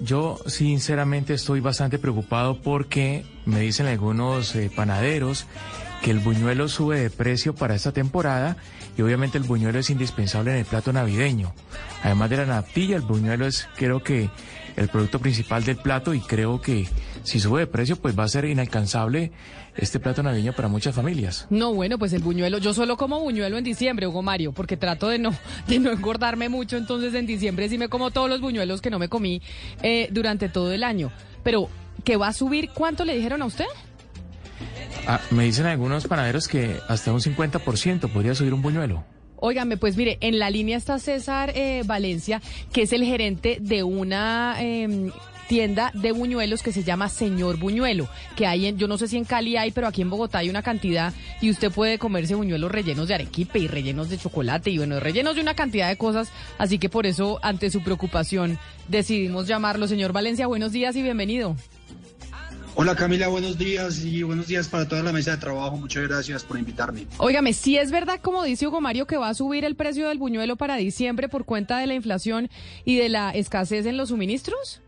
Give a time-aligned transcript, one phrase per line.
[0.00, 5.46] Yo sinceramente estoy bastante preocupado porque me dicen algunos eh, panaderos
[6.02, 8.56] que el buñuelo sube de precio para esta temporada
[8.96, 11.52] y obviamente el buñuelo es indispensable en el plato navideño.
[12.02, 14.30] Además de la natilla, el buñuelo es creo que
[14.76, 16.86] el producto principal del plato y creo que
[17.24, 19.32] si sube de precio pues va a ser inalcanzable
[19.76, 21.46] este plato navideño para muchas familias.
[21.50, 25.08] No, bueno, pues el buñuelo, yo solo como buñuelo en diciembre, Hugo Mario, porque trato
[25.08, 25.34] de no,
[25.66, 28.98] de no engordarme mucho, entonces en diciembre sí me como todos los buñuelos que no
[28.98, 29.42] me comí
[29.82, 31.10] eh, durante todo el año.
[31.42, 31.68] Pero,
[32.04, 32.70] ¿qué va a subir?
[32.70, 33.66] ¿Cuánto le dijeron a usted?
[35.06, 39.04] Ah, me dicen algunos panaderos que hasta un 50% podría subir un buñuelo.
[39.36, 43.84] Óigame, pues mire, en la línea está César eh, Valencia, que es el gerente de
[43.84, 45.10] una eh,
[45.48, 49.16] tienda de buñuelos que se llama Señor Buñuelo, que hay en, yo no sé si
[49.16, 52.70] en Cali hay, pero aquí en Bogotá hay una cantidad y usted puede comerse buñuelos
[52.70, 56.30] rellenos de arequipe y rellenos de chocolate y bueno, rellenos de una cantidad de cosas,
[56.58, 59.88] así que por eso, ante su preocupación, decidimos llamarlo.
[59.88, 61.56] Señor Valencia, buenos días y bienvenido.
[62.80, 65.76] Hola Camila, buenos días y buenos días para toda la mesa de trabajo.
[65.76, 67.08] Muchas gracias por invitarme.
[67.16, 70.18] Óigame, si es verdad, como dice Hugo Mario, que va a subir el precio del
[70.18, 72.48] buñuelo para diciembre por cuenta de la inflación
[72.84, 74.80] y de la escasez en los suministros.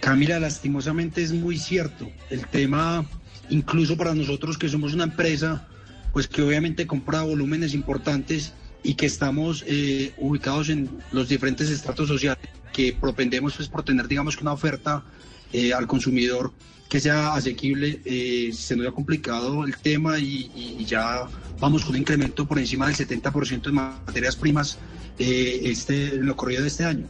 [0.00, 2.10] Camila, lastimosamente es muy cierto.
[2.30, 3.06] El tema,
[3.48, 5.68] incluso para nosotros que somos una empresa,
[6.12, 12.08] pues que obviamente compra volúmenes importantes y que estamos eh, ubicados en los diferentes estratos
[12.08, 15.04] sociales, que propendemos pues por tener, digamos, que una oferta
[15.52, 16.52] eh, al consumidor
[16.92, 21.26] que sea asequible, eh, se nos ha complicado el tema y, y, ya
[21.58, 24.78] vamos con un incremento por encima del 70% en materias primas
[25.18, 27.06] eh, este, en lo corrido de este año.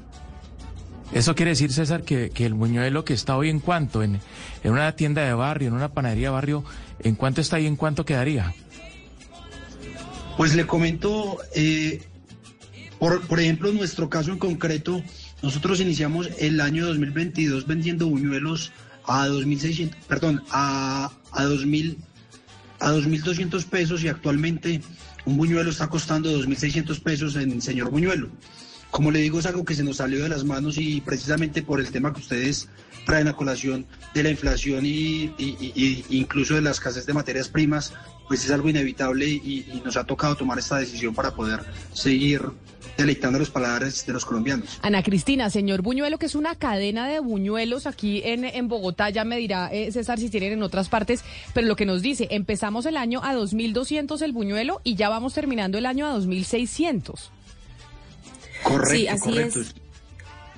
[1.12, 4.20] Eso quiere decir, César, que, que, el buñuelo que está hoy en cuánto, en,
[4.62, 6.64] en una tienda de barrio, en una panadería de barrio,
[7.00, 8.54] ¿en cuánto está y en cuánto quedaría?
[10.36, 12.02] Pues le comento, eh,
[13.00, 15.02] por, por ejemplo, en nuestro caso en concreto,
[15.42, 18.72] nosotros iniciamos el año 2022 vendiendo buñuelos
[19.04, 21.96] a 2.600, perdón, a, a 2.000,
[22.80, 24.80] a 2.200 pesos y actualmente
[25.24, 28.28] un buñuelo está costando 2.600 pesos en señor buñuelo.
[28.92, 31.80] Como le digo, es algo que se nos salió de las manos y precisamente por
[31.80, 32.68] el tema que ustedes
[33.06, 37.94] traen a colación de la inflación y, y, incluso de la escasez de materias primas,
[38.28, 41.60] pues es algo inevitable y, y, nos ha tocado tomar esta decisión para poder
[41.94, 42.42] seguir
[42.98, 44.78] deleitando los paladares de los colombianos.
[44.82, 49.24] Ana Cristina, señor Buñuelo, que es una cadena de buñuelos aquí en, en Bogotá, ya
[49.24, 52.84] me dirá eh, César si tienen en otras partes, pero lo que nos dice, empezamos
[52.84, 57.30] el año a 2.200 el buñuelo y ya vamos terminando el año a 2.600.
[58.62, 59.60] Correcto, sí, así correcto.
[59.60, 59.74] es.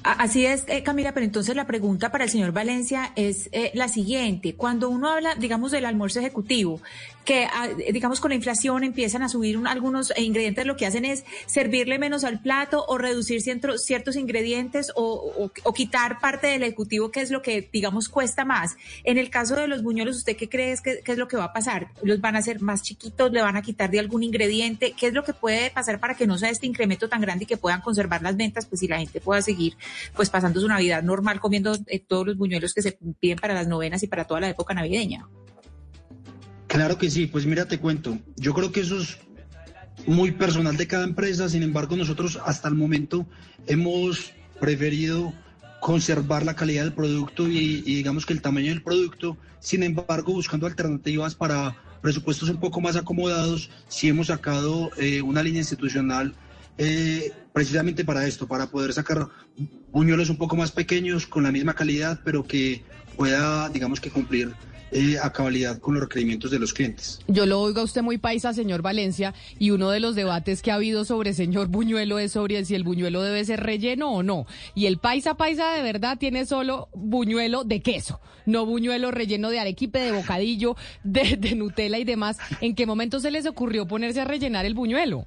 [0.04, 3.88] Así es, eh, Camila, pero entonces la pregunta para el señor Valencia es eh, la
[3.88, 4.54] siguiente.
[4.54, 6.82] Cuando uno habla, digamos, del almuerzo ejecutivo,
[7.24, 11.06] que, ah, digamos, con la inflación empiezan a subir un, algunos ingredientes, lo que hacen
[11.06, 16.48] es servirle menos al plato o reducir ciertos, ciertos ingredientes o, o, o, quitar parte
[16.48, 18.76] del ejecutivo, que es lo que, digamos, cuesta más.
[19.04, 21.44] En el caso de los buñuelos, ¿usted qué cree que, que es lo que va
[21.44, 21.88] a pasar?
[22.02, 23.32] ¿Los van a hacer más chiquitos?
[23.32, 24.92] ¿Le van a quitar de algún ingrediente?
[24.92, 27.46] ¿Qué es lo que puede pasar para que no sea este incremento tan grande y
[27.46, 28.66] que puedan conservar las ventas?
[28.66, 29.78] Pues si la gente pueda seguir
[30.14, 33.68] pues pasando su Navidad normal comiendo eh, todos los buñuelos que se piden para las
[33.68, 35.26] novenas y para toda la época navideña.
[36.66, 38.18] Claro que sí, pues mira, te cuento.
[38.36, 39.18] Yo creo que eso es
[40.06, 43.26] muy personal de cada empresa, sin embargo nosotros hasta el momento
[43.66, 45.32] hemos preferido
[45.80, 50.66] conservar la calidad del producto y, digamos que el tamaño del producto, sin embargo buscando
[50.66, 56.34] alternativas para presupuestos un poco más acomodados, sí hemos sacado eh, una línea institucional
[56.78, 59.28] eh, precisamente para esto, para poder sacar
[59.92, 62.82] buñuelos un poco más pequeños, con la misma calidad, pero que
[63.16, 64.52] pueda, digamos que cumplir
[64.96, 67.18] eh, a cabalidad con los requerimientos de los clientes.
[67.26, 70.70] Yo lo oigo a usted muy paisa, señor Valencia, y uno de los debates que
[70.70, 74.46] ha habido sobre señor Buñuelo es sobre si el buñuelo debe ser relleno o no.
[74.76, 79.58] Y el paisa paisa de verdad tiene solo buñuelo de queso, no buñuelo relleno de
[79.58, 82.36] arequipe, de bocadillo, de, de Nutella y demás.
[82.60, 85.26] ¿En qué momento se les ocurrió ponerse a rellenar el buñuelo?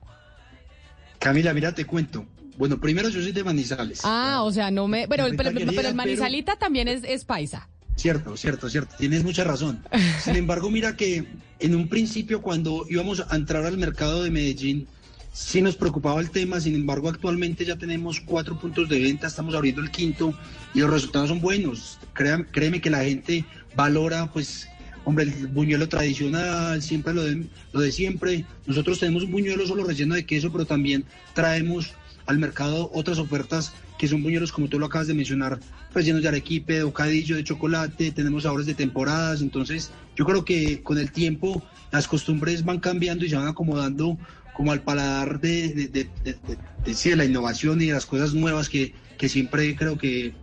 [1.19, 2.25] Camila, mira, te cuento.
[2.57, 4.01] Bueno, primero yo soy de Manizales.
[4.03, 5.07] Ah, o sea, no me...
[5.07, 7.67] Pero, pero, pero, pero el Manizalita también es, es paisa.
[7.95, 8.95] Cierto, cierto, cierto.
[8.97, 9.83] Tienes mucha razón.
[10.23, 11.25] Sin embargo, mira que
[11.59, 14.87] en un principio cuando íbamos a entrar al mercado de Medellín,
[15.33, 19.53] sí nos preocupaba el tema, sin embargo actualmente ya tenemos cuatro puntos de venta, estamos
[19.53, 20.33] abriendo el quinto
[20.73, 21.99] y los resultados son buenos.
[22.13, 24.67] créeme que la gente valora pues
[25.07, 28.43] Hombre, el buñuelo tradicional, siempre lo de, lo de siempre.
[28.65, 31.93] Nosotros tenemos un buñuelo solo relleno de queso, pero también traemos
[32.25, 35.61] al mercado otras ofertas que son buñuelos, como tú lo acabas de mencionar,
[35.93, 39.41] rellenos de arequipe, de bocadillo, de chocolate, tenemos sabores de temporadas.
[39.41, 41.63] Entonces, yo creo que con el tiempo
[41.93, 44.17] las costumbres van cambiando y se van acomodando
[44.53, 49.29] como al paladar de, de, de, la innovación y de las cosas nuevas que, que
[49.29, 50.33] siempre creo que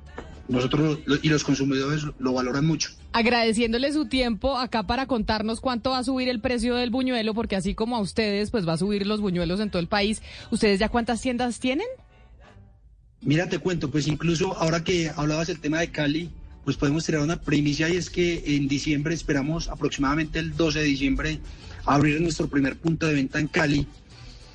[0.49, 2.91] nosotros y los consumidores lo valoran mucho.
[3.13, 7.57] Agradeciéndole su tiempo acá para contarnos cuánto va a subir el precio del buñuelo, porque
[7.57, 10.23] así como a ustedes, pues va a subir los buñuelos en todo el país.
[10.51, 11.87] ¿Ustedes ya cuántas tiendas tienen?
[13.23, 16.31] Mira, te cuento, pues incluso ahora que hablabas del tema de Cali,
[16.65, 20.85] pues podemos tirar una primicia y es que en diciembre esperamos aproximadamente el 12 de
[20.85, 21.41] diciembre
[21.87, 23.87] abrir nuestro primer punto de venta en Cali.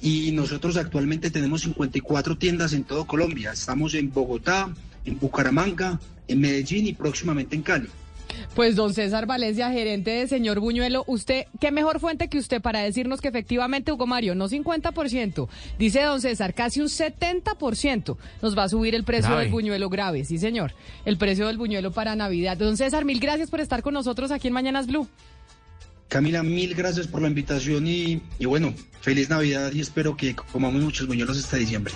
[0.02, 3.52] Y nosotros actualmente tenemos 54 tiendas en todo Colombia.
[3.52, 4.74] Estamos en Bogotá,
[5.06, 7.90] en Bucaramanga, en Medellín y próximamente en Cali.
[8.56, 12.82] Pues don César Valencia, gerente de Señor Buñuelo, usted, ¿qué mejor fuente que usted para
[12.82, 15.48] decirnos que efectivamente, Hugo Mario, no 50%,
[15.78, 20.26] dice don César, casi un 70% nos va a subir el precio del buñuelo grave,
[20.26, 20.74] sí señor,
[21.06, 22.58] el precio del buñuelo para Navidad.
[22.58, 25.08] Don César, mil gracias por estar con nosotros aquí en Mañanas Blue.
[26.08, 30.82] Camila, mil gracias por la invitación y, y bueno, feliz Navidad y espero que comamos
[30.82, 31.94] muchos buñuelos este diciembre.